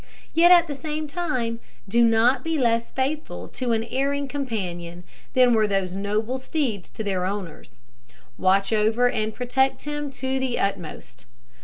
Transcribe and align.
Yet, 0.33 0.49
at 0.51 0.65
the 0.65 0.73
same 0.73 1.05
time, 1.05 1.59
do 1.87 2.03
not 2.03 2.43
be 2.43 2.57
less 2.57 2.89
faithful 2.89 3.47
to 3.49 3.71
an 3.73 3.83
erring 3.83 4.27
companion 4.27 5.03
than 5.35 5.53
were 5.53 5.67
those 5.67 5.95
noble 5.95 6.39
steeds 6.39 6.89
to 6.89 7.03
their 7.03 7.23
owners; 7.25 7.77
watch 8.35 8.73
over 8.73 9.07
and 9.11 9.31
protect 9.31 9.83
him 9.83 10.09
to 10.13 10.39
the 10.39 10.57
utmost. 10.59 11.27